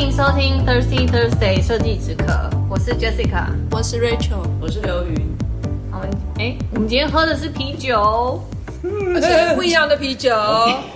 [0.00, 5.36] 迎收听 Thirsty Thursday 设计止渴，我是 Jessica，我是 Rachel，我是刘云。
[5.92, 8.42] 我们哎，我们今天喝的是啤酒，
[9.14, 10.34] 而且不一样的啤酒。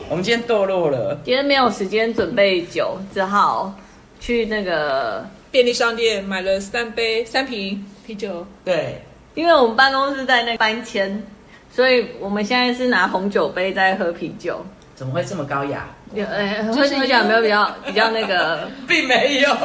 [0.09, 3.75] 我们今天堕落了，今天没有时间准备酒，只好
[4.21, 8.47] 去那个便利商店买了三杯三瓶啤酒。
[8.65, 9.03] 对，
[9.35, 11.23] 因为我们办公室在那搬迁，
[11.71, 14.65] 所以我们现在是拿红酒杯在喝啤酒。
[14.95, 15.91] 怎么会这么高雅？
[16.15, 18.69] 有哎，喝喝起来有没有比较比较那个？
[18.87, 19.49] 并没有，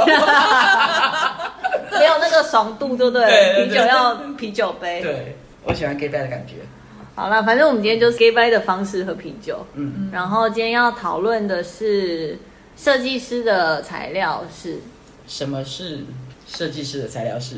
[1.99, 3.65] 没有那个爽度，对不对？
[3.67, 5.01] 啤酒要啤酒杯。
[5.01, 6.55] 对，我喜欢 gay bye 的感觉。
[7.15, 9.65] 好了，反正我们今天就是 gay bye 的方式喝啤酒。
[9.75, 12.37] 嗯，然后今天要讨论的是
[12.77, 14.79] 设计师的材料是。
[15.27, 15.99] 什么是
[16.47, 17.57] 设计师的材料是？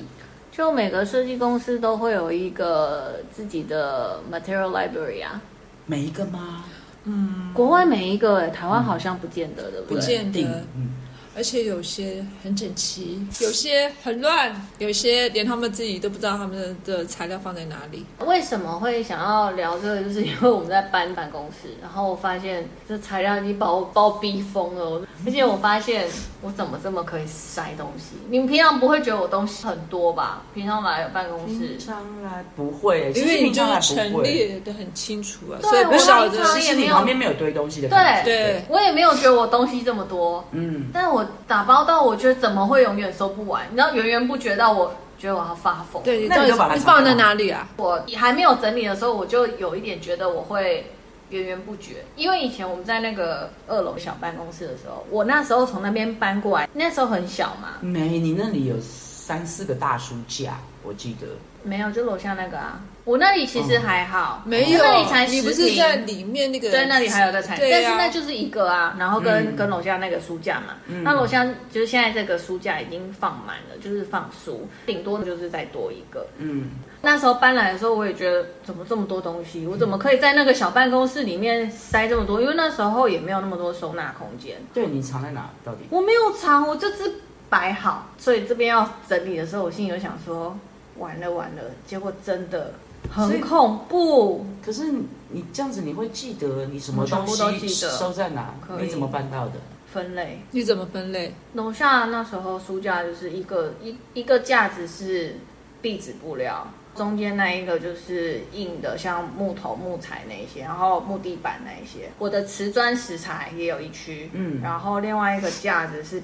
[0.52, 5.40] 就每个设计公司都会有一个自己的 material library 啊。
[5.86, 6.66] 每一个吗？
[7.06, 9.96] 嗯，国外每一个，诶，台湾好像不见得，的不对？
[9.96, 10.42] 不见得。
[10.76, 10.90] 嗯，
[11.36, 18.06] 而且有些很整齐，有些很乱，有些连他们自己都不知道他们的材料放在哪里。
[18.26, 20.02] 为什么会想要聊这个？
[20.02, 26.06] 就是因为我们在搬办公室，然后我发现这材料已经把我把我逼疯了，而且我发现
[26.42, 28.16] 我怎么这么可以塞东西？
[28.30, 30.44] 你们平常不会觉得我东西很多吧？
[30.54, 36.40] 平常来办公室，平常来不会，因为你就陈列的很清楚啊，对所以不晓得。
[36.40, 37.88] 我其实你旁边没有堆东西的。
[37.88, 40.44] 对，对我也没有觉得我东西这么多。
[40.52, 43.64] 嗯，但我打包到，我觉得怎么会永远收不完？
[43.70, 46.02] 你知道源源不绝到我觉得我要发疯。
[46.04, 47.68] 对，那你就把它放在哪里啊？
[47.78, 50.92] 我还没有整理的时候，我就有一点觉得我会
[51.30, 57.70] 源源不绝，因为以前我们在那个二楼小办公室的时候，我那时候从那边搬过来，那时候很小嘛。
[57.82, 58.76] 没，你那里有
[59.22, 61.28] 三四个大书架，我记得。
[61.64, 62.82] 没有，就楼下那个啊。
[63.04, 66.72] 我那里其实还好，没有，那里才十你不是在里面那个？
[66.72, 68.96] 对，那里还有个餐，对但是那就是一个啊。
[68.98, 76.26] 然后跟、嗯、跟楼下那个书架嘛，嗯、那楼下就是现在这个书架已经放满了，就是放书，顶多就是再多一个。
[76.38, 82.42] 嗯，那时候搬来的时候，我也觉得怎么这么多东西，我怎么可以在那个小办公室里面塞这么多？
[82.42, 84.58] 因为那时候也没有那么多收纳空间。
[84.74, 85.48] 对，你藏在哪？
[85.64, 85.86] 到底？
[85.92, 87.12] 我没有藏，我这只
[87.52, 90.58] 摆好，所以这边要整理的时候，我心里就想说，
[90.98, 92.74] 完了完了，结果真的。
[93.12, 94.92] 很恐怖，可是
[95.30, 98.54] 你这样子，你会记得你什么东西收在哪？
[98.80, 99.54] 你怎么办到的？
[99.92, 100.40] 分类？
[100.52, 101.34] 你怎么分类？
[101.54, 105.36] 楼下那时候书架就是一个一一个架子是
[105.82, 112.12] 壁纸布料，中间那一个就是硬的，像木头、木材那一些，然后木地板那一些。
[112.20, 116.22] 我的瓷砖石材也有一区，嗯，然后另外一个架子是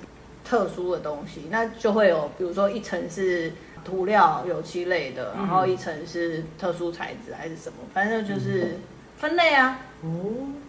[0.48, 3.52] 特殊的东西，那就会有，比如说一层是。
[3.86, 8.76] 涂料、油漆类的，然后一层是特殊材质还是什么，反正就是
[9.18, 9.80] 分类啊。
[10.02, 10.10] 哦，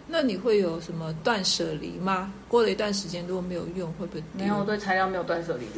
[0.07, 2.31] 那你会有什么断舍离吗？
[2.47, 4.23] 过了一段时间如果没有用，会不会？
[4.31, 5.65] 没有，我对材料没有断舍离，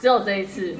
[0.00, 0.74] 只有这一次。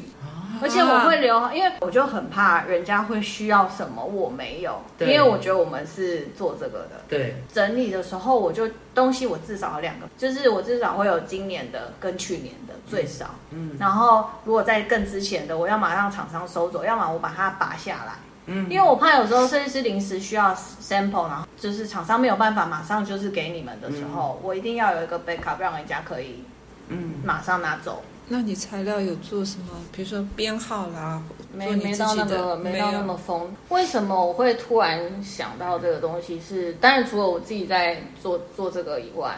[0.63, 7.01] 而且我会留，因为我就很怕人家会需要什么我没有，因为我觉得我们是做这个的。
[7.09, 13.35] 对，整理的时候我就东西我至少有两个，就是我至少会有今年的跟去年的最少。
[13.51, 18.13] 嗯，然后如果在更之前的，我要马上厂商收走，要么我把它拔下来。
[18.47, 26.43] 嗯，因为我怕有时候设计师临时需要 sample，然后就是厂商没有办法马上就是给你们的时候，我一定要有一个 backup，让人家可以
[26.89, 28.03] 嗯马上拿走。
[28.33, 29.67] 那你材料有做什么？
[29.91, 31.21] 比如说编号啦，
[31.53, 33.53] 没没到那个没到那么疯。
[33.71, 36.67] 为什么我会突然想到这个东西是？
[36.67, 39.37] 是当然除了我自己在做做这个以外，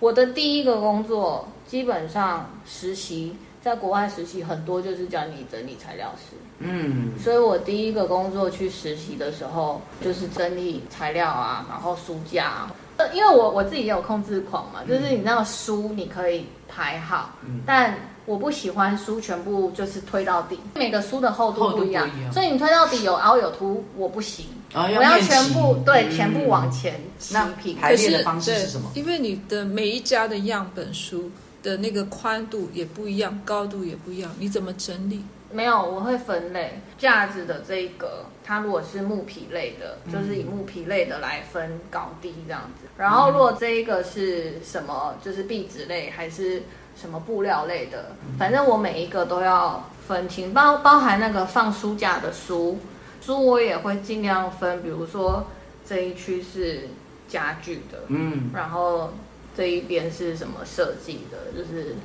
[0.00, 6.36] 我的第一个工作基本上实习在国外实习很多就是叫你整理材料师。
[6.58, 12.74] 嗯，所以我第一个工作去实习的时候就是整理材料啊，然后书架啊。
[13.12, 17.94] 因为我我自己也有控制狂嘛，就是你那个书你可以排好，嗯、但
[18.26, 27.76] 我不喜欢书全部就是推到底，每个书的厚度不一样，一样所以你推到底有凹有凸，我不行，哦、我要全部对、嗯、全部往前齐平。
[27.76, 28.90] 排列的方式是什么？
[28.94, 31.30] 因为你的每一家的样本书
[31.62, 35.24] 的那个宽度也不一样，高度也不一样，你怎么整理？
[35.52, 42.88] 没有，我会分类架子的这一个，它如果是木皮类的，就是以木皮类的来分高低这样子。
[42.96, 46.62] 然后如果这一个是什么，就是壁纸类还是
[46.96, 52.78] 什么布料类的，反正我每一个都要分清，包包含那个放书架的书，
[53.20, 55.48] 书我也会尽量分，比如说
[55.84, 56.88] 这一区是
[57.28, 59.12] 家具的，嗯，然后
[59.56, 61.96] 这一边是什么设计的，就是。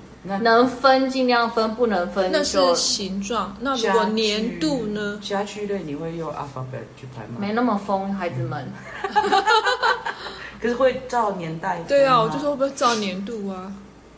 [0.41, 3.55] 能分尽量分，不能分就那是形状。
[3.59, 5.19] 那如果年度呢？
[5.21, 7.37] 家具类你会用 alphabet 去排吗？
[7.39, 8.67] 没那么疯，孩子们。
[10.61, 11.83] 可是会照年代。
[11.87, 13.71] 对啊，我就说会不会照年度啊？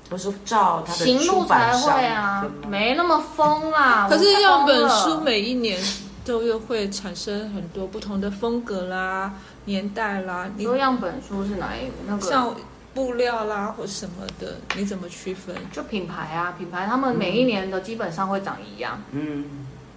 [0.09, 4.07] 我是照它的型录才会啊，没那么疯啦。
[4.09, 5.77] 可是样本书每一年
[6.23, 9.33] 都又会产生很多不同的风格啦、
[9.65, 10.49] 年代啦。
[10.55, 12.21] 你说样本书是哪一那个？
[12.25, 12.55] 像
[12.97, 15.55] 布料啦或什么的，你怎么区分？
[15.71, 18.99] 就品牌啊，品牌他们每一年的基本上会长一样。
[19.11, 19.45] 嗯。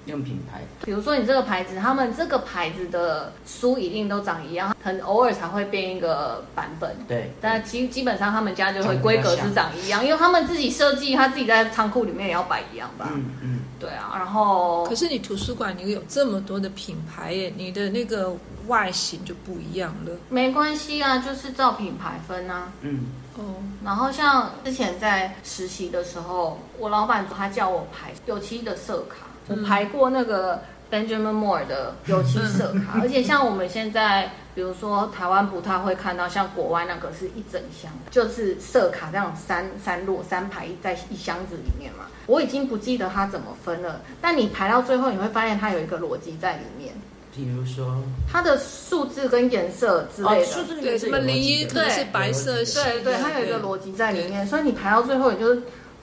[0.06, 6.96] 用品牌，比如说你这个牌子，他们这个牌子的书一定都长一样，很偶尔才会变一个版本。
[7.06, 13.10] 对，但基基本上他们家就会规格是长一样，因为他们自己设计，他自己在仓库里面也要摆一样吧。
[13.12, 14.12] 嗯嗯，对啊。
[14.14, 18.32] 然后，可是你图书馆你有这么多的品牌耶，你的那个
[18.68, 20.12] 外形就不一样了。
[20.28, 22.68] 没关系啊，就是照品牌分啊。
[22.82, 23.06] 嗯
[23.36, 23.42] 哦。
[23.82, 29.26] 然后像之前在实习的时候，我老板他叫我排有漆的色卡。
[29.48, 30.62] 我排过那个
[30.92, 42.06] Benjamin Moore 的油漆色卡，而且像我们现在，比如说台湾不太会看到，像国外那个是一整箱，就是色卡这样三三摞三排在一箱子里面嘛。
[42.26, 46.94] 我已经不记得它怎么分了，但你排到最后，你会发现它有一个逻辑在里面。
[47.34, 55.62] 比如说，它的数字跟颜色之类的，数字对什么零一可能是白色系，对对，它有一个逻辑在里面，所以你排到最后，你就是。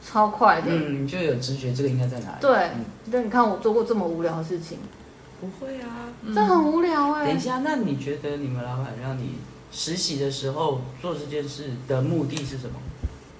[0.09, 2.37] 超快的，嗯，你就有直觉，这个应该在哪里？
[2.39, 2.69] 对，
[3.11, 4.77] 但你看我做过这么无聊的事情，
[5.39, 7.27] 不会啊，这很无聊哎。
[7.27, 9.35] 等一下，那你觉得你们老板让你
[9.71, 12.79] 实习的时候做这件事的目的是什么？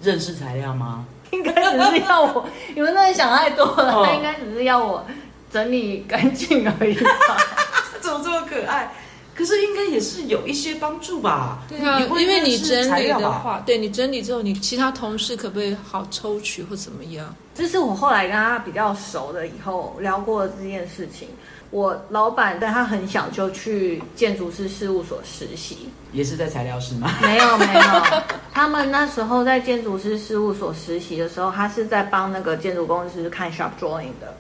[0.02, 1.06] 认识材料吗？
[1.32, 2.46] 应该只是要我，
[2.76, 5.06] 你们真的想太多了，他应该只是要我
[5.52, 7.10] 整理干净而已吧？
[8.00, 8.94] 怎么这么可爱？
[9.36, 11.60] 可是应该也是有一些帮助吧？
[11.68, 17.36] 对啊，因为你整理的话，对你整理之后，你其他同事可不可以好抽取或怎么样？
[17.54, 21.28] 这是我后来跟他比较熟了以后聊过这件事情。
[21.70, 27.12] 我老板在他很小就去建筑师事务所实习，也是在材料室吗？
[27.22, 28.22] 没有没有，
[28.54, 34.34] 他们那时候在建筑师事务所实习的时候，他是在帮那个建筑公司看 shop drawing 的。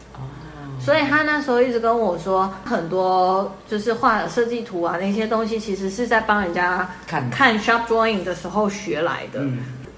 [0.79, 9.41] 所以他那时候一直跟我说，很多就是画的设计图啊，那些东西其实是在帮人家看看 shop drawing 的时候学来的。
[9.41, 9.57] 嗯，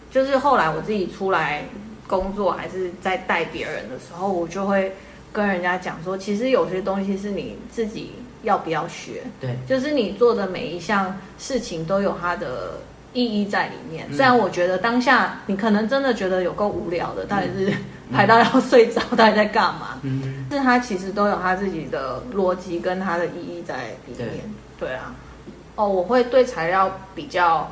[0.10, 1.66] 就是后来我自己出来
[2.08, 4.96] 工作，还是在带别人的时候，我就会
[5.31, 8.12] 跟人家讲说，其实有些东西是你自己
[8.44, 9.24] 要不要学。
[9.40, 12.80] 对，就是你做的每一项事情都有它的
[13.14, 14.08] 意义在里面。
[14.14, 17.74] 虽然我觉得当下你可能真的觉得有够无聊的，到底是。
[18.12, 20.00] 排到要睡着，到底在干嘛？
[20.02, 24.28] 嗯，是他其实都有他自己的逻辑跟他的意义在里面。
[24.80, 25.14] 对，对啊，
[25.76, 27.70] 哦，我会对材料比较，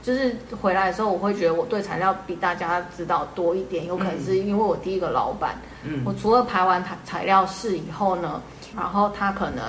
[0.00, 3.84] 就是回来的时候，我会觉得我对材料比大家知道多一点。
[3.84, 8.42] 有可能是因为我第一个老板，嗯，我除了排完材材料室以后呢，
[8.76, 9.62] 然后他可能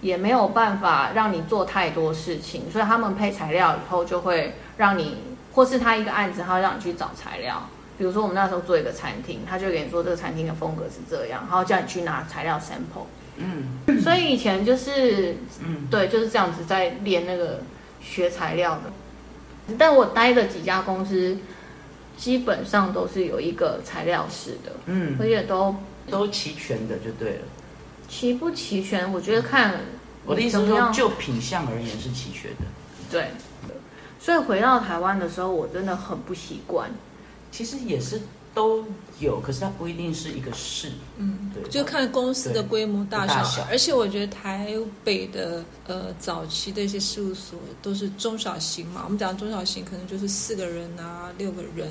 [0.00, 5.18] 也没有办法让你做太多事情，所以他们配材料以后就会让你，
[5.52, 7.68] 或是他一个案子，他会让你去找材料。
[7.98, 13.06] 比如说，我们那时候做一个餐厅，他就给你说这个餐厅的风格是这样，然后叫你去拿材料 sample。
[13.38, 17.60] 嗯，所以以前就是，嗯，对，就是这样子在练那个
[18.00, 19.74] 学材料的。
[19.78, 21.38] 但我待的几家公司，
[22.16, 25.74] 基本上都是有一个材料室的，嗯，而且都
[26.10, 27.42] 都齐全的就对了。
[28.08, 29.80] 齐不齐全，我觉得看
[30.24, 32.64] 我的意思是说，就品相而言是齐全的。
[33.10, 33.30] 对，
[34.18, 36.90] 所以回到台湾的时候，我真的很不习惯。
[37.52, 38.20] 其实也是
[38.52, 38.84] 都
[39.18, 43.34] 有，可是它不一定是一个市，嗯，对，就看公司的规模大小。
[43.34, 51.88] 大小，而且我觉得台北的呃早期的一些事务所都是中小型嘛，我们讲中小型可能就是四个人啊，六个人。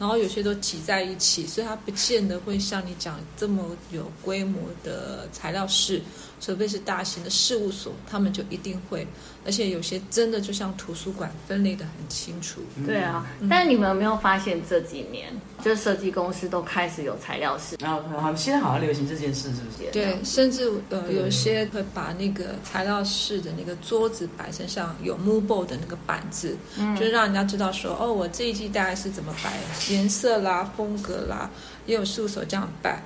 [0.00, 6.00] 然后有些都挤在一起，所以它不见得会像你讲这么有规模的材料室，
[6.40, 9.06] 除非是大型的事务所，他们就一定会。
[9.42, 12.60] 而且有些真的就像图书馆分类的很清楚。
[12.86, 15.32] 对啊，嗯、但是你们有没有发现这几年，
[15.64, 17.74] 就设计公司都开始有材料室？
[17.80, 19.90] 然后他们现在好像流行这件事，是不是？
[19.92, 29.50] 对，甚至呃有些会把那个材料室的那个桌子摆成像有 movable 的那个板子，嗯、就是让人家知道说，哦，我这一季大概是怎么摆。
[29.88, 31.48] 颜色啦，风格啦，
[31.86, 33.02] 也有事务所这样摆。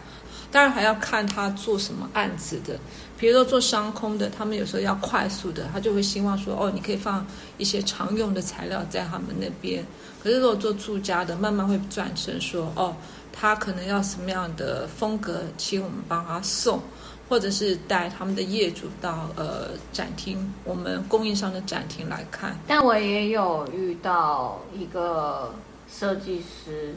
[0.51, 2.77] 当然还要看他做什么案子的。
[3.25, 7.27] 比如说做商空的，他们有时候要快速的，他就会希望说，哦，你可以放
[7.57, 9.83] 一些常用的材料在他们那边。
[10.23, 12.95] 可是如果做住家的，慢慢会转成说，哦，
[13.33, 16.79] 他可能要什么样的风格，请我们帮他送，
[17.27, 22.55] 或者是带他们的业主到呃展厅，我们供应商的展厅来看。
[22.67, 25.51] 但我也有遇到一个。
[25.87, 26.93] 设计师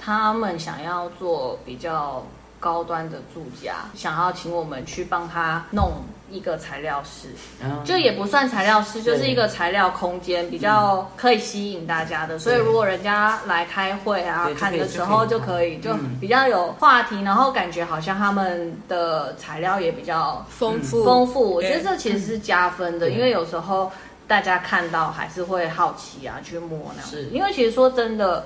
[0.00, 2.24] 他们想要做比较
[2.60, 5.92] 高端的住家，想要请我们去帮他弄
[6.30, 7.28] 一个材料室，
[7.62, 12.36] 嗯、就也不算材料室，就是一个材料空间，比较可以吸引大家的。
[12.36, 21.04] 嗯、所以如果人家来开会啊，看的时候就可以，就比较有话题，然后感觉好像他们的材料也比较丰富。
[21.04, 21.54] 丰富。
[21.54, 23.90] 我觉得这其实是加分的，因为有时候
[24.26, 27.10] 大家看到还是会好奇啊，去摸那样。
[27.10, 28.44] 是，因为其实说真的，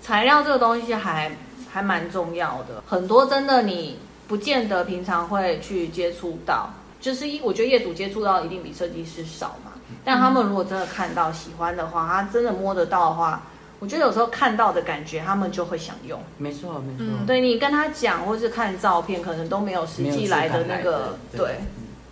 [0.00, 1.36] 材料这个东西还
[1.74, 6.70] 还蛮重要的，很多真的你不见得平常会去接触到。
[7.00, 9.72] 就是一，我觉得业主接触到一定比设计师少嘛。
[10.04, 13.42] 但他们如果真的看到喜欢的话，他真的摸得到的话，
[13.80, 16.18] 我觉得有时候看到的感觉，他们就会想用。
[16.38, 16.98] 没错，没错。
[17.00, 21.38] 嗯、对你跟他讲，或是看照片，可能都没有实际来的那个对。
[21.40, 21.56] 对，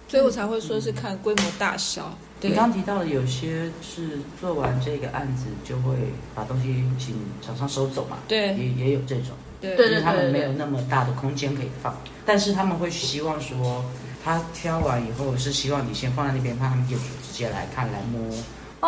[0.09, 2.12] 所以我才会说是看规模大小。
[2.40, 5.95] 对你刚刚提到的有些是做完这个案子就会
[6.35, 8.19] 把东西请厂商收走嘛？
[8.26, 9.28] 对，也也有这种。
[9.62, 13.85] 对，因为他们没有那么大的空间可以放，但是他们会希望说。
[14.25, 18.33] 他挑完以后是希望你先放在那边，怕他们业主直接来看来摸。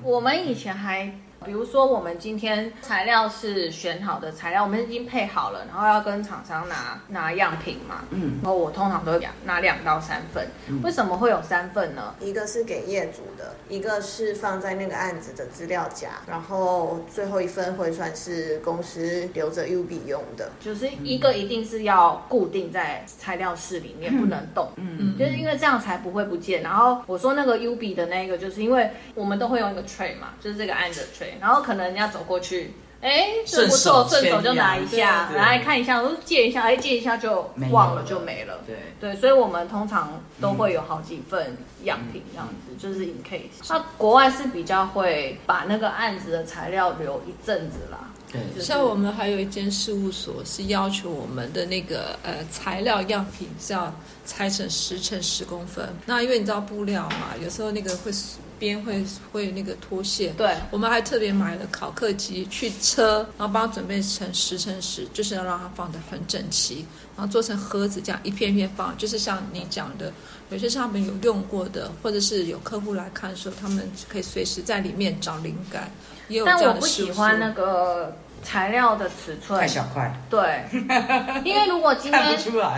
[0.01, 1.13] 我们以前还。
[1.45, 8.05] 比如说，我们今天材料是选好的材料，我们已经配好了，然后要跟厂商拿拿样品嘛。
[8.11, 8.39] 嗯。
[8.43, 10.49] 然后我通常都拿两到三份。
[10.69, 10.81] 嗯。
[10.83, 12.15] 为什么会有三份呢？
[12.21, 20.51] 一个是给业主的，一个是放在那个案子的资料夹，然后最后一份会算是公司留着 UB 用的。
[20.61, 24.71] 就是一个一定是要固定在材料室里面，嗯、不能动。
[24.77, 25.19] 嗯嗯。
[25.19, 26.63] 就是因为这样才不会不见。
[26.63, 31.34] 然后我说那个 UB 的那个，就是因为我们都会用一个 tray 嘛，就是这个案子的 tray。
[31.41, 38.61] 然后可能人家走过去，哎，这不错，顺手就拿一下，来看一下，我借一下，哎，借一下就忘了，就没了。
[38.67, 43.69] 对对，所以我们通常都会有好几份样品，这样子就是 in case。
[43.69, 48.11] 那国外是比较会把那个案子的材料留一阵子啦。
[48.33, 53.95] 对，像我们还有一间事务所是要求我们的那个呃材料样品是要
[54.27, 55.89] 拆成十乘十公分。
[56.07, 58.11] 那因为你知道布料嘛，有时候那个会。
[58.59, 70.13] 边会会那个脱线，对，我们还特别买了考克机去车，然后帮他准备成十乘十，就是要让它放得很整齐，然后做成盒子这样一片一片放，就是像你讲的，
[70.51, 75.91] 有些上面有用过的，或者是有客户来看的时候，他们可以随时在里面找灵感。
[76.29, 78.17] 也有这样的但我不喜欢那个。
[78.45, 80.63] 材料的尺寸太小块，对，
[81.45, 82.23] 因为如果今天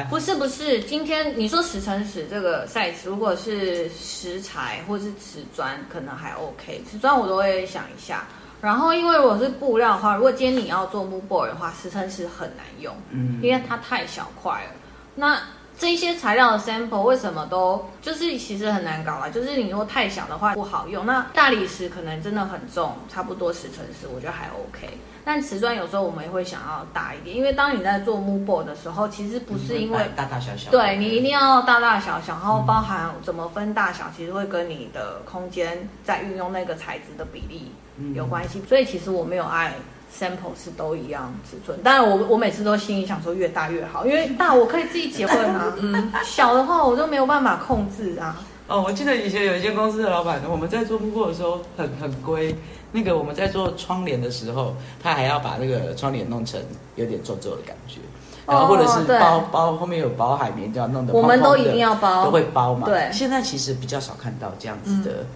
[0.08, 8.25] 不，不是不是，今天你说十乘十这个 size，如果是石材或是瓷砖，可能还 OK，瓷砖我都会想一下。
[8.62, 14.70] 然后因为我是布料的话，如果今天你要做 mood board 的话，十乘十很难用，嗯，因为它太小块了。
[15.14, 15.38] 那
[15.78, 19.28] 这些材料的 sample 为什么都就是其实很难搞啊？
[19.28, 21.04] 就是你如果太小的话不好用。
[21.04, 24.88] 那大理石可能真的很重，差不多十乘十，我觉得还 OK。
[25.26, 37.73] 但瓷砖有时候我们也会想要大一点，因为当你在做 mood board 的时候，其实不是因为大大小小，对，你一定要大大小小，然后包含怎么分大小，其实会跟你的空间在运用那个材质的比例
[38.14, 38.62] 有关系。
[38.68, 39.75] 所以其实我没有爱。
[40.18, 48.40] sample 是都一样尺寸，当然我我每次都心里想说越大越好，因为大我可以自己结婚啊，嗯，小的话我都没有办法控制啊。
[48.68, 52.54] 哦，我记得以前有一间公司的老板，我们在做木货的时候很很龟，
[52.92, 56.61] 那个我们在做窗帘的时候，他还要把那个窗帘弄成
[56.96, 58.00] 有点皱皱的感觉，
[58.44, 62.87] 然后或者是包、哦、包后面有包海绵，就要弄得泡泡的，我们都一定要包，都会包嘛。
[62.87, 65.11] 对，现在其实比较少看到这样子的。
[65.20, 65.26] 嗯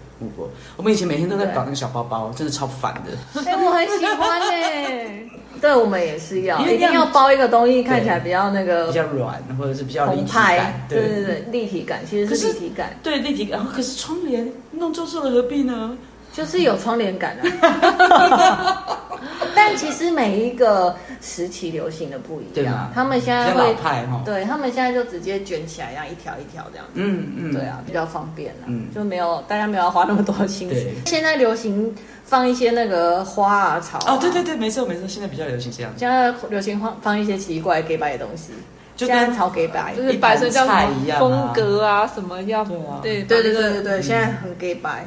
[0.75, 3.11] 我们以前每天都在搞那个小包包，真的超烦的。
[3.45, 5.23] 哎、欸，我很喜欢哎。
[5.61, 10.87] 对，我们也是要，一定要包一个东西，看起来比较那个，比较软，或者是比较立体感。
[10.89, 12.97] 对对对，立体感其实是立体感。
[13.03, 15.95] 对立体感，可是窗帘弄皱皱的何必呢？
[16.33, 18.87] 就是有窗帘感啊。
[19.53, 23.75] 但其实每一个时期流行的不一样，他们现在会，
[24.25, 26.93] 对他们现在就直接卷起来，一样一条一条这样子。
[26.95, 30.87] 嗯嗯，对啊，比较方便了，嗯，就没有大家没有要花那么多心思。
[31.05, 34.15] 现在流行放一些那个花啊草啊。
[34.15, 35.91] 哦，对对对，没错没错，现在比较流行这样。
[35.97, 38.53] 现在流行放放一些奇怪给摆的东西，
[38.95, 42.63] 就跟草给摆，就是摆成叫什么风格啊什么要，
[43.01, 45.05] 对对对对对对，现在很给摆。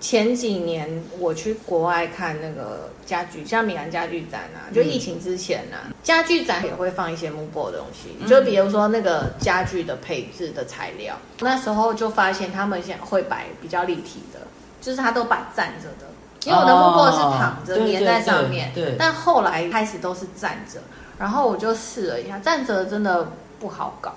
[0.00, 14.38] 前几年我去国外看那个家具，像米兰家具展啊，就疫情之前啊，嗯、家具展也会放一些 mood board 的东西，嗯、就比如说那个家具的配置的材料，那时候就发现他们现在会摆比较立体的，
[14.80, 16.06] 就是他都摆站着的，
[16.44, 20.78] 因为我的 mood board 是躺着粘在上面，对，但后来开始都是站着，
[21.18, 24.14] 然后我就试了一下，站着真的不好搞，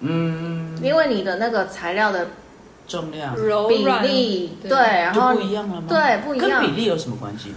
[0.00, 2.28] 嗯，因为你的那个材料的。
[2.92, 3.34] 重量、
[3.68, 5.86] 比例对，然后不一样了吗？
[5.88, 6.60] 对，不一样。
[6.60, 7.54] 跟比例有什么关系？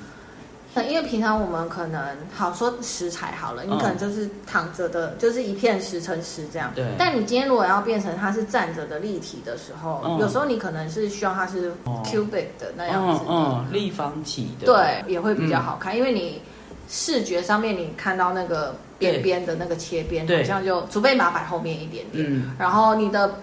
[0.90, 2.02] 因为平常我们可能
[2.34, 6.70] 好说食材好了，你可能就是躺着的，嗯、就是一片十乘十这样。
[6.76, 6.86] 对。
[6.98, 11.72] 但你今天如果要变成它是站着的立体的时候，嗯、有时候你可能是需要它是
[12.04, 16.42] cubic 的那样子的，嗯，嗯，立方体的，对，也会比较好看，嗯、因为你
[16.90, 23.34] 视觉上面你看到那个边边的那个切边，好像就除非你把它摆后面一点点，嗯，然后你的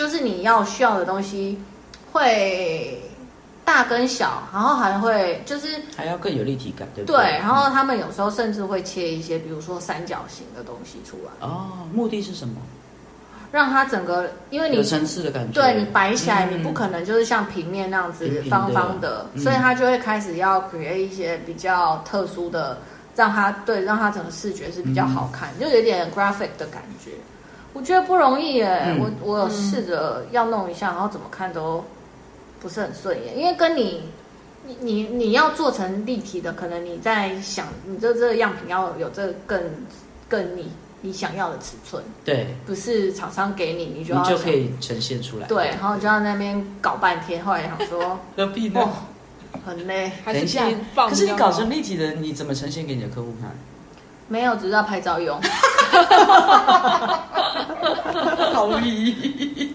[0.00, 1.60] 就是你要需要的东西
[2.10, 2.98] 会。
[3.62, 7.22] 大跟小，然后还会就是还要更有立体感，对不对？
[7.22, 11.46] 对，然后他们有时候甚至会切一些，比如说三角形的东西出来。
[11.46, 12.56] 哦，目的是什么？
[13.52, 15.62] 让它整个，因为你有层次的感觉。
[15.62, 22.76] 对，你摆起来，嗯、你不可能就是像平面那样子方方的，平平的，所以它就会开始要 create 一些比较特殊的，
[23.14, 27.12] 让它对，让它整个视觉是比较好看，嗯、就有点 graphic 的感觉。
[27.72, 31.84] 我觉得不容易耶，嗯、我我有试着要弄一下，然后怎么看都。
[32.62, 34.02] 不是很顺眼，因为跟你，
[34.66, 39.58] 你你你要做成立体的，可能你在想，你这这个样品要有这个更
[40.28, 48.80] 更你你想要的尺寸，对，不是厂商给你，你就要你就可以呈现出来，对，然后就在那边搞半天，后来想说 何必呢？
[48.82, 48.90] 哦，
[49.64, 50.12] 很累。
[50.22, 50.70] 还是这样，
[51.08, 53.50] 可是你搞成立体的，你怎么呈现给你的客户看？
[54.30, 55.38] 没有，只是要拍照用。
[58.54, 59.74] 好意。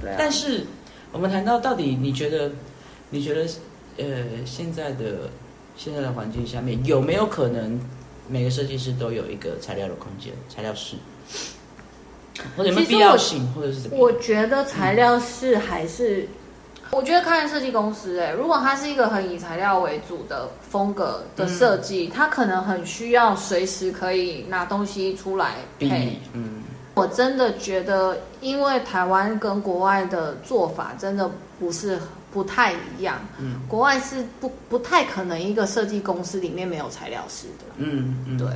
[0.00, 0.64] 对啊，但是。
[1.12, 2.50] 我们谈到到底，你觉得，
[3.08, 3.46] 你觉得，
[3.96, 4.04] 呃，
[4.44, 5.30] 现在的
[5.74, 7.80] 现在的环境下面有没有可能
[8.28, 10.96] 每个设计师都有一个材料的空间，材料室，
[12.54, 14.04] 或者有没有必要性，或者是怎么样？
[14.04, 16.28] 我觉得材料室还是，嗯、
[16.92, 26.62] 我觉得看设计公司，哎，如果它是一个很以材料为主的风格的设计，嗯、它可能很需要随时可以拿东西出来配，嗯。
[26.94, 31.98] 我真的觉得，因为台湾跟国外的做法真的不是
[32.32, 33.18] 不太一样。
[33.38, 37.66] 嗯，国外是不不太可能一个设计公司里面没有材料师的。
[37.76, 38.48] 嗯嗯，对。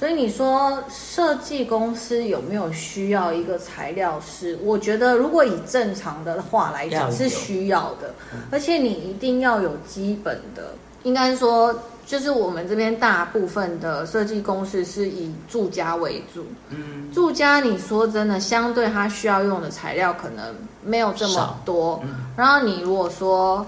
[0.00, 4.58] 所以你说设计公司有没有需要一个材料师？
[4.64, 8.14] 我觉得如果以正常的话来讲是需要的，
[8.50, 11.78] 而且你一定要有基本的，应该说。
[12.06, 20.52] 就是我们这边大部分的设计公司是以住家为主，嗯，住家你说真的，相对它需要用的材料可能
[20.84, 23.64] 没有这么多，嗯，然后你如果说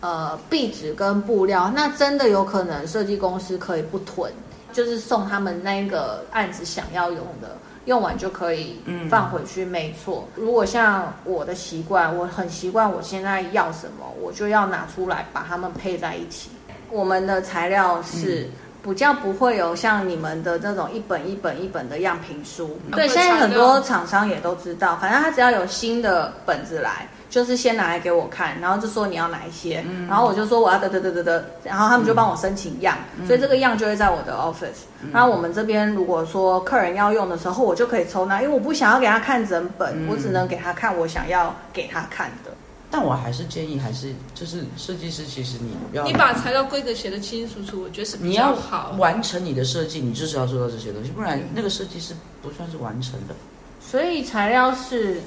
[0.00, 4.28] 呃壁纸跟布料，那真的有可能设计公司可以不囤，
[4.74, 7.56] 就是送他们那个案子想要用的，
[7.86, 10.28] 用完就可以放回去，没错。
[10.34, 16.50] 如果像我的习惯，我很习惯我现在要什么，我就要拿出来把它们配在一起。
[16.90, 18.48] 我们的材料是
[18.82, 22.78] 比较不会有像你们的那种一本一本一本的样品书。
[22.86, 34.86] 嗯、对，现在很多厂商也都知道，反正他只要有新的本子来，就是先拿来给我看，然后就说你要哪一些，嗯、然后我就说我要得得得得得，然后他们就帮我申请样，嗯、所以这个样就会在我的 office。
[35.02, 42.52] 嗯、然后我们这边如果说客人要用的时候，我就可以抽那，因为我不想要给他看整本，嗯、我只能给他看我想要给他看的。
[42.88, 48.90] 但我还是建议，还是就是设计师，其实你要你把材料规格写得清清楚楚，我觉得是比较好。
[48.92, 53.34] 你要完成你的设计，你就是要做到这些东西，不然那个设计是不算是完成的。
[53.80, 55.20] 所以材料是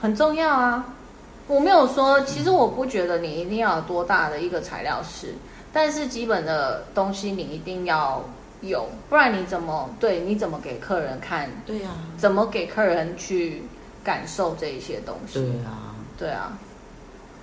[0.00, 0.94] 很重要啊！
[1.50, 5.34] 我没有说，其实我不觉得你一定要有多大的一个材料室，
[5.72, 8.22] 但是基本的东西你一定要
[8.60, 10.20] 有，不然你怎么对？
[10.20, 11.50] 你怎么给客人看？
[11.66, 13.62] 对呀，怎么给客人去
[14.04, 15.40] 感受这一些东西？
[15.40, 15.96] 对啊。
[16.16, 16.56] 对啊，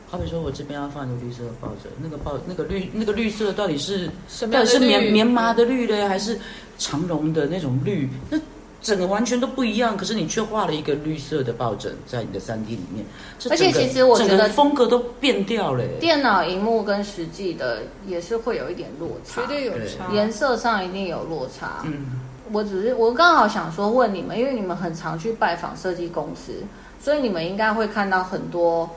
[0.08, 6.40] 好比说，我这边要放一个绿色的抱枕，那个抱那个绿那个绿色到底是什么到底是棉棉麻的绿的，还是
[6.78, 8.08] 长绒的那种绿？
[8.30, 8.40] 那
[8.82, 9.98] 整个完全都不一样。
[9.98, 13.06] 可是你却画了一个绿色的抱枕在你的三 D 里面，
[13.50, 15.84] 而且其实我觉得风格都变掉了。
[16.00, 21.82] 电脑荧幕跟实际的也是会有一点落差，绝对有差，颜色上一定有落差。
[21.86, 26.64] 嗯，我只是我刚好想说问你们，因为你们很常去拜访设计公司。
[27.00, 28.90] 所以你们应该会看到很多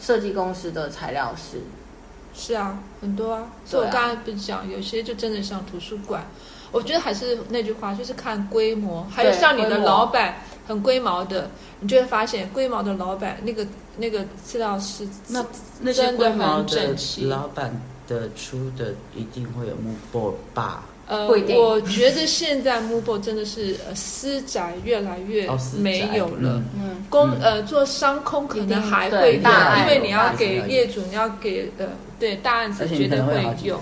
[0.00, 1.58] 设计公司的材料室，
[2.32, 3.46] 是啊，很多啊。
[3.66, 6.24] 所以我刚才不是讲，有些就真的像图书馆。
[6.70, 9.06] 我觉得还是那句话，就是看规模。
[9.10, 11.50] 还有像你的老板很龟毛的，
[11.80, 15.44] 你就会发现龟毛的老板那个那个资料是那
[15.80, 20.84] 那些龟毛的老板的出的一定会有木波吧。
[21.06, 26.62] 呃，我觉得现在 Moodboard 真的是呃私宅越来越没有了。
[26.76, 31.86] 嗯，工呃做商空可能还会有，因为你要给业主，你要给呃
[32.18, 33.80] 对大案子绝对会有。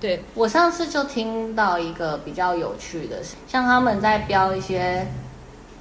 [0.00, 5.06] 对，我上次就听到一个比较有趣的，像他们在标一些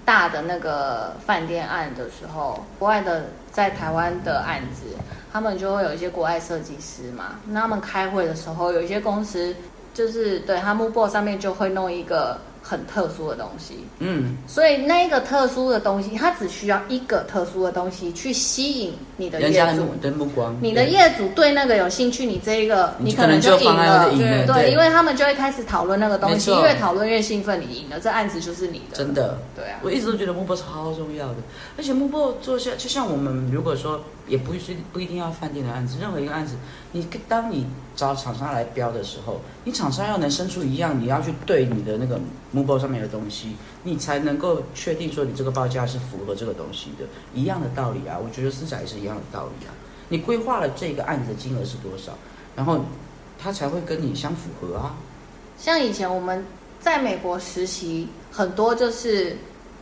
[0.04, 4.96] 大的那个饭店案的时候，国外的在台湾的案子，
[5.32, 9.56] 他们就会有一些国外设计师嘛，那他们开会的时候，有一些公司
[9.94, 12.40] 就是对他 mood board 上面就会弄一个。
[12.62, 20.56] 很特殊的东西，嗯，所以那个特殊的东西，它只需要一个特殊的东西去吸引你的业主的目光。
[20.62, 24.10] 你的业主对那个有兴趣，你这一个你可能就赢了。
[24.12, 28.98] 对对，因为他们就会开始讨论那个东西，越讨论越兴奋，你赢了，这案子就是你的。
[28.98, 31.36] 真的，对啊，我一直都觉得 mood board 超重要的，
[31.78, 34.00] 而且 mood board 做下，就像我们如果说。
[34.30, 36.56] 也不是不一定要饭店的案子，任何一个案子，
[36.92, 37.66] 你当你
[37.96, 42.18] 找厂商来标的时候，你厂商要能生出一样，你要去对你的那个
[42.56, 47.06] mood board 上面的东西，你才能够确定说你这个报价是符合这个东西的。
[47.34, 49.74] 一样的道理啊，我觉得私宅也是一样的道理啊。
[50.08, 52.14] 你规划了这个案子的金额是多少，
[52.56, 52.86] 然后
[53.38, 54.96] 它才会跟你相符合啊。
[55.58, 56.46] 像以前我们
[56.80, 59.36] 在美国实习，很多就是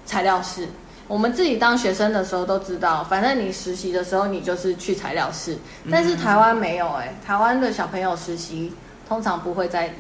[0.06, 0.68] 材料室。
[1.08, 5.58] 我们自己当学生的时候都知道，反正你实习的时候你就是去材料室，
[5.90, 8.74] 但是台湾没有哎、欸，台湾的小朋友实习
[9.08, 9.94] 通常不会在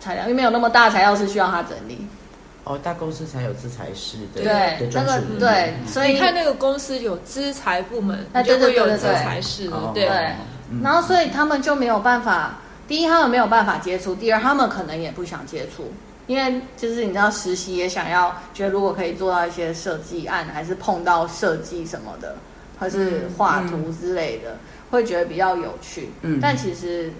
[0.00, 2.06] 材料，因为没有那么大材料室需要他整理。
[2.64, 10.08] 哦，大公司才有资材室的，对，那个对，所以你看那个公司有资材部门，那就会有资材室，对。
[10.82, 12.54] 然后所以他们就没有办法，
[12.88, 15.92] 第一他们没有办法接触，第二他们可能也不想接触。
[16.26, 22.36] 因为就是你知道实习也想要，觉得如果可以做到一些设计案，还是碰到设计什么的，
[22.78, 24.58] 或是画图之类的，嗯嗯、
[24.90, 26.08] 会觉得比较有趣。
[26.22, 27.12] 嗯，但其实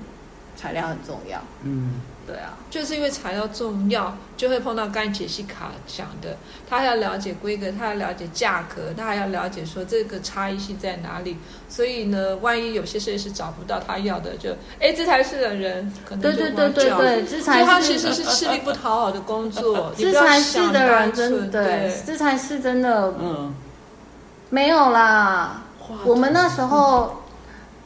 [0.57, 1.39] 材料很重要。
[1.63, 2.01] 嗯。
[2.27, 6.37] 对啊，就是因为材料重要，就会碰到刚才杰西卡讲的，
[6.69, 11.37] 他还要了解规格，他要了解价格，他还要了解说这个差异性在哪里。
[11.69, 19.93] 所以呢，万一有些设计师找不到他要的，就哎，这才是的人可能就对对对对对，这才是他其实是吃力不讨好的工作。
[19.97, 23.55] 这才是的人真的对，这才是真的嗯，
[24.51, 25.63] 没有啦，
[26.05, 27.21] 我们那时候。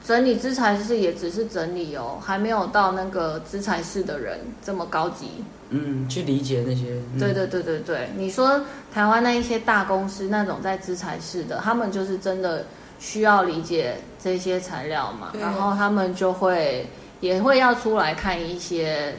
[0.09, 5.45] 整理资材室也只是整理哦，还没有到那个资材室的人这么高级。
[5.69, 6.95] 嗯，去理解那些。
[7.13, 8.59] 嗯、对对对对对，你说
[8.91, 12.65] 台湾那一些大公司那种在资材室的，他们就是真的
[12.99, 16.89] 需要理解这些材料嘛，然后他们就会
[17.21, 19.15] 也会要出来看一些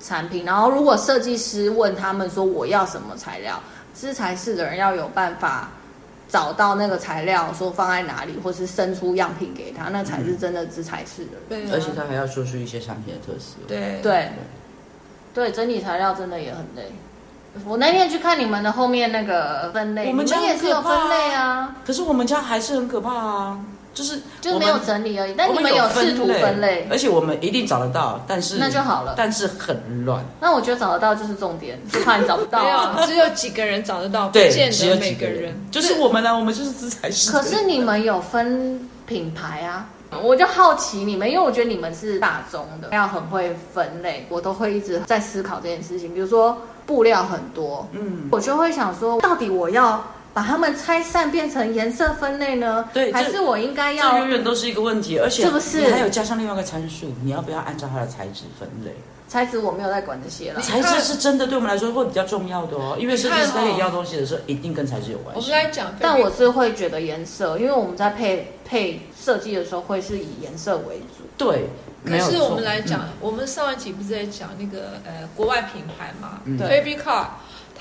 [0.00, 3.62] 产品，然后如果设计师问他们说我要什么材料，
[3.94, 5.70] 资材室的人要有办法。
[6.32, 11.42] 找到那个材料，说放在哪里，或是生出样品给他，那才是真的知材室的人。
[11.46, 13.56] 对、嗯，而且他还要说出一些产品的特色。
[13.68, 14.30] 对对
[15.34, 16.90] 对，整理材料真的也很累。
[17.66, 21.76] 我那天去看你们的后面那个分类，我们家也是有分类啊。
[21.84, 23.60] 可是我们家还是很可怕啊。
[23.94, 30.24] 就是就是没有整理而已，但你们有试图分类，而且我们一定找得到，但是那就好了，但是很乱。
[30.40, 32.98] 那我觉得找得到就是重点，就怕你找不到啊。
[33.06, 35.54] 只有几个人找得到，对，不见得每个人。
[35.70, 37.30] 就是我们呢，我们就是资材室。
[37.30, 39.86] 可是你们有分品牌啊？
[40.22, 46.14] 我就好奇你们，因为我觉得你们是大宗的，要很会分类，我都会一直在思考这件事情。
[46.14, 50.02] 比如说布料很多，嗯，我就会想说，到底我要。
[50.34, 52.88] 把它们拆散变成颜色分类呢？
[52.92, 54.12] 对，还是我应该要？
[54.12, 55.80] 这永远都是一个问题，而且是不是？
[55.80, 58.92] 你还有加上另外一个参数，你要不要按照它的材质分类？
[59.28, 60.60] 材质我没有在管这些了。
[60.60, 65.40] 材质是真的对我们来说会比较重要的哦，因为设计师在给你要东西的时候，一定跟材质有关系。
[65.40, 71.24] 我们来讲，但我是会觉得颜色，因为我们在配配设计的时候会是以颜色为主。
[71.38, 71.66] 对，
[72.04, 76.40] 可是我们来讲，我们上一集不是在讲那个呃国外品牌嘛？
[76.58, 77.26] 对，Fabric。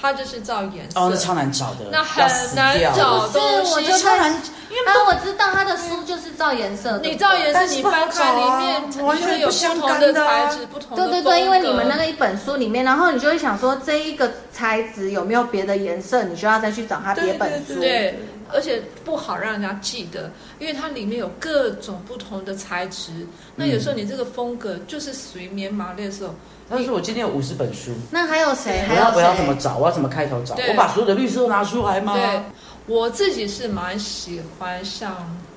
[0.01, 11.05] 它就是照颜色，哦，那超难找的，那很难找东西，我就超难，因为我知道它的书就是照颜色，你照颜色，你翻开里面完全有不同的材质，不同的。
[11.05, 17.75] 对对对，因为你们那个一本书里面，然后你就会想说这一个材质有没有别的颜色，你就要再去找它别本书。
[17.75, 18.17] 对，
[18.51, 23.11] 而且不好让人家记得，因为它里面有各种不同的材质，
[23.55, 26.33] 那有时候你这个风格就是属于棉麻的时候。
[26.71, 28.87] 但是我今天有五十本书，那还有谁？
[28.89, 29.77] 我要我要怎么找？
[29.77, 30.55] 我要怎么开头找？
[30.55, 32.13] 我把所有的绿色都拿出来吗？
[32.13, 32.41] 对，
[32.87, 35.13] 我自己是蛮喜欢像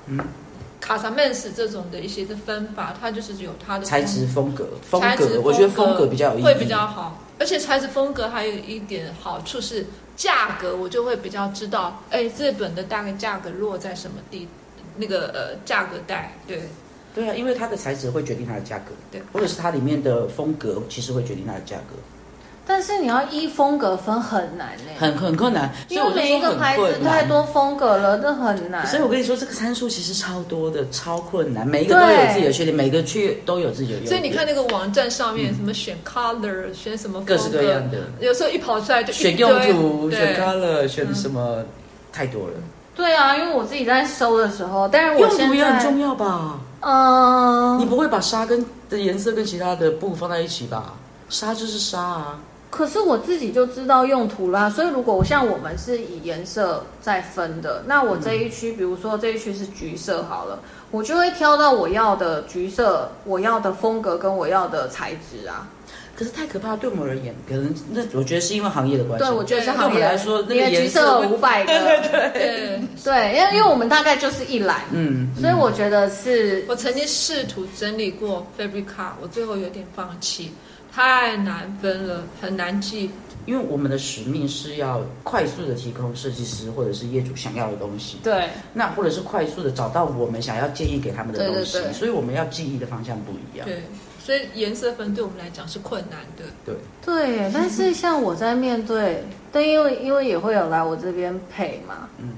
[0.07, 0.19] 嗯
[0.81, 7.17] 卡萨曼斯这种的一些的分法，它就是有它的材质风格，风格我觉得风格比较有意义，会比较好。
[7.39, 14.47] 而且材质风格还有一点好处是价格，我就会比较知道，哎，这本的大概价格落在什么地，
[14.97, 16.69] 那个呃价格带对。
[17.15, 21.95] 对啊，因为它的材质会决定它的价格，对，或者是它里面的风格，其实会决定它的价格。
[22.67, 28.83] 但是你要依风格分很难呢，很很困难，因为每一个牌子太多风格了，这很难。
[28.87, 34.09] 所以我跟你说，这个参数其实超多的，超困难，每一个都有自己的缺点，每个区都有自己的优点。
[34.09, 41.63] 所以你看那个网站上面，什么选 color，选什么各式各样的，有时候一跑出来就选用途，选 color，选什么，
[42.11, 42.53] 太多了。
[42.95, 46.59] 对啊，因为我自己在收的时候，但是用途也很重要吧？
[46.87, 50.93] 嗯，你不会把纱跟的颜色跟其他的布放在一起吧？
[51.29, 52.39] 纱就是纱啊。
[52.69, 60.59] 可是我自己就知道用途啦，所以如果像我们是以颜色在分的，那我这一区，嗯、比如说这一区是橘色好了，
[60.91, 65.67] 我就会挑到我要的橘色，我要的风格跟我要的材质啊。
[66.15, 69.25] 可是太可怕，对我们而言，可能那我觉得是因为行业的关系。
[69.25, 71.73] 对，我觉得是行业来说，那个颜色五百个，
[72.07, 76.63] 对对对对，因为因为我们大概就是一栏，嗯，所以我觉得是。
[76.69, 80.51] 我曾经试图整理过 Fabrica，我最后有点放弃，
[80.91, 83.11] 太难分了，很难记。
[83.45, 93.83] 因为我们的使命是要快速的提供设计师或者是业主想要的东西，对，那或者是快速的找到我们想要建议给他们的东西，对对对，所以我们要记忆的方向不一样，对。
[94.25, 96.45] 所以颜色分对我们来讲是困难的。
[96.65, 102.29] 对对，但是像我在面对，但因为因为也会有来我这边配嘛，嗯，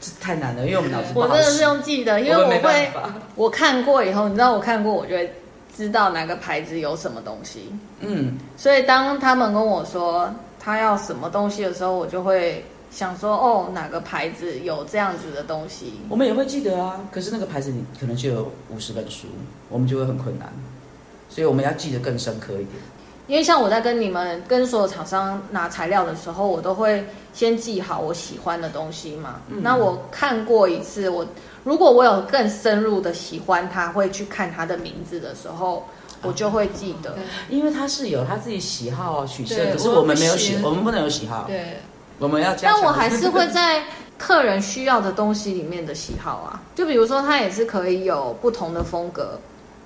[0.00, 5.30] 这太难了，因为我们脑子我真的是用记的，因为我会我，我看过以后，你知道我看过，我就会
[5.76, 7.70] 知道哪个牌子有什么东西。
[8.00, 16.00] 嗯，所以当他们跟我说他要什么东西的时候，我就会想说，哦，哪个牌子有这样子的东西？
[16.08, 19.26] 我们也会记得啊，可是那个牌子你可能就有五十本书，
[19.68, 20.50] 我们就会很困难。
[21.28, 22.68] 所以我们要记得更深刻一点，
[23.26, 29.36] 因为像我在跟你们跟所有厂商拿材料的时候，我都会先记好我喜欢的东西嘛。
[29.48, 31.26] 嗯、那我看过一次，我
[31.64, 35.86] 如果我有更深入的喜欢他，会去看他的名字的时候，
[36.22, 41.44] 我就会记得，嗯、因为他是有他自己喜好取胜，可是我们没有喜，我们不能有喜好。
[41.46, 41.76] 对，
[42.18, 42.72] 我们要加。
[42.72, 43.84] 但我还是会在
[44.16, 49.38] 客人需要的东西里面的喜好啊，就比如说他也是可以有不同的风格。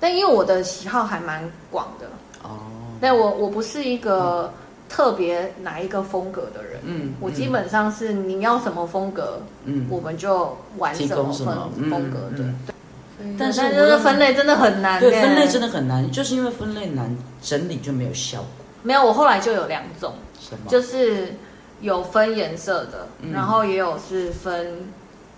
[0.03, 2.07] 但因为我的喜好还蛮广的。
[2.43, 2.59] 哦，
[3.01, 4.53] 但我我不是一个
[4.89, 13.37] 特别哪一个风格的人，嗯，我基本上是你要什么风格，嗯，我们就玩什么风风格的，对。
[13.39, 18.49] 但是这个分类真的很难，对，分类真的很难，就是因为分类难，整理就没有效果。
[18.83, 20.69] 没有，我后来就有两种，什么？
[20.69, 21.33] 就是
[21.81, 24.77] 有分颜色的，然后也有是分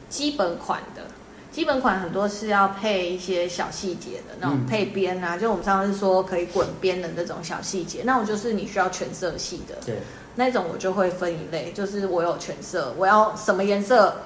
[0.08, 1.02] 基本款的。
[1.54, 9.76] 基本款很多是要配一些小细节的那种配边啊，嗯、就我们上次说可以滚边的那种小细节，那我就是你需要全色系的。
[9.86, 9.94] 对，
[10.34, 14.16] 那种我就会分一类，就是我有全色，我要什么颜色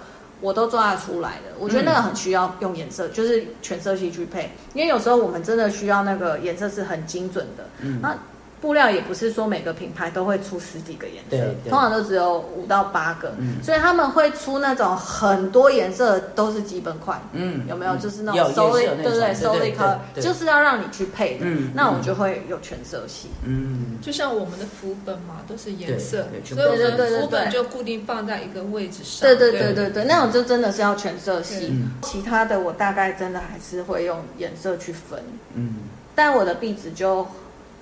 [0.40, 1.54] 我都抓得出来的。
[1.58, 7.68] 我觉得那个很需要用颜色，嗯、就是全色系去配，因为有时候我们真的需要那个颜色是很精准的。
[7.80, 8.16] 嗯，那。
[8.60, 17.96] 布料也不是说每个品牌都会出十几个颜色，通常都只有五到八个，嗯、所以他们会出那种很多颜色都是基本款，嗯，有没有？
[17.98, 29.72] 就是那种 solid，对不对？solid color 就是要让你去配的，嗯、那我就会有全色系，嗯，就像我们的副本嘛，都是颜色，所以我们的副本就固定放在一个位置上，对对对。
[29.72, 35.22] 对对，那种就真的是要全色系，嗯、其他的我大概真的还是会用颜色去分，
[35.54, 35.74] 嗯，
[36.14, 37.24] 但我的壁纸就。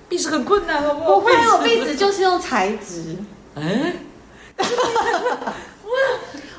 [0.09, 1.15] 壁纸很困难，好不好？
[1.17, 3.17] 我会有壁纸，就是用材质。
[3.57, 3.95] 哎，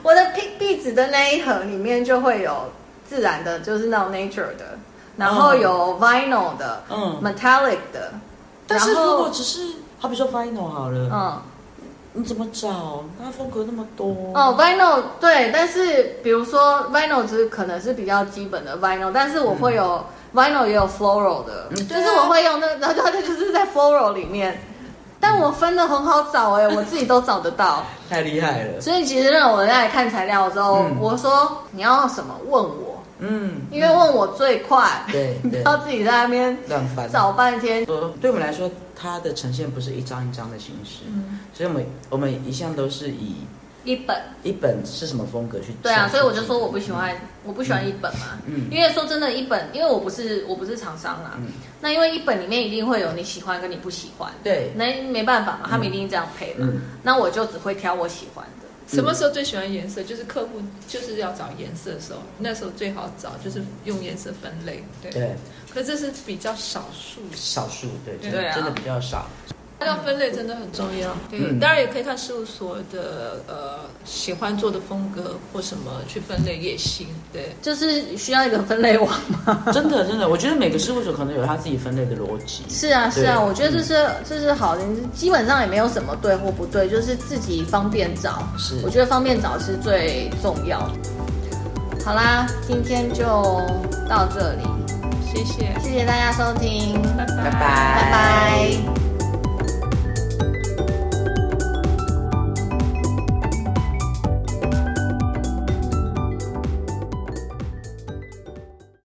[0.03, 2.71] 我的壁壁纸的那一盒里面就会有
[3.07, 4.77] 自然的，就是那种 nature 的，
[5.15, 8.13] 然后有 vinyl 的，嗯，metallic 的。
[8.67, 11.41] 但是如果只是，好比说 vinyl 好了，嗯，
[12.13, 13.05] 你怎么找？
[13.23, 14.07] 它风格那么多。
[14.33, 20.05] 哦，vinyl 对，但是比如说 vinyl 只可能是比较基本的 vinyl，但是我会有。
[20.37, 24.61] Vinyl 也有 floral 的，嗯、就是我会用那个，然后它就是在 floral 里面，
[25.19, 28.79] 但我分的很好找哎、欸，我自己都找得到， 太厉害了。
[28.79, 37.83] 所以其实让我在看材料的时候，嗯、我说你要什么问我，嗯，因为问我最快，对，对， 不要自己在那边乱翻找半天。
[37.87, 43.37] 说对我们来说，它的呈现不是一张一张的形式，嗯、所以我们我们一向都是以。
[43.87, 45.71] 一本一本是什么风格去？
[45.81, 48.37] 对啊，所以我就说我不喜欢，嗯、我不喜欢一本嘛。
[48.45, 51.35] 嗯，因为说真的，一本，因为我不是我不是厂商啦。
[51.37, 51.47] 嗯。
[51.79, 54.29] 那因为一本里面一定会有你喜欢跟你不喜欢。
[54.43, 54.73] 对。
[54.75, 56.67] 那没办法嘛，他们一定这样配嘛。
[56.69, 56.81] 嗯。
[57.01, 58.67] 那我就只会挑我喜欢的。
[58.93, 60.03] 什么时候最喜欢颜色？
[60.03, 64.83] 就是客户就是要找颜色的时候，那时候最好找，就是用颜色分类。
[65.01, 65.11] 对。
[65.11, 65.35] 对。
[65.73, 67.21] 可是这是比较少数。
[67.33, 69.25] 少数，对对，真的比较少。
[69.85, 79.09] 要分类真的很重要，对，当然也可以看事务所的呃喜欢做的风格或什么去分类也行，对，就是需要一个分类网
[79.45, 79.65] 嘛。
[79.71, 82.63] 真的真的，我觉得每个事务所可能有他自己分类的逻辑。
[82.69, 88.41] 是啊是啊，我觉得这是这是好的，基本上也没有什么对或不对，就是自己方便找。
[88.57, 90.93] 是，我觉得方便找是最重要的。
[92.03, 93.25] 好啦，今天就
[94.09, 94.63] 到这里，
[95.25, 99.06] 谢谢谢谢大家收听，拜拜拜拜。